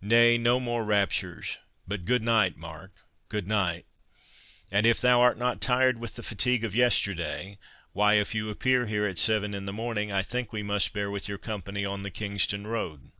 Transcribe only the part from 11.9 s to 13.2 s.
the Kingston road."